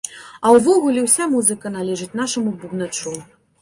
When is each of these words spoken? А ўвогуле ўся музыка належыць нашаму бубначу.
А 0.45 0.53
ўвогуле 0.55 1.03
ўся 1.09 1.29
музыка 1.35 1.75
належыць 1.79 2.11
нашаму 2.25 2.59
бубначу. 2.61 3.19